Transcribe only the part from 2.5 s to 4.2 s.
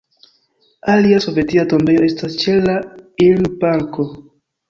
la Ilm-parko.